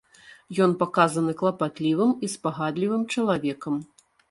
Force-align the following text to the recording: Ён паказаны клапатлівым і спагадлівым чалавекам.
Ён 0.65 0.71
паказаны 0.79 1.35
клапатлівым 1.43 2.11
і 2.27 2.31
спагадлівым 2.39 3.07
чалавекам. 3.13 3.81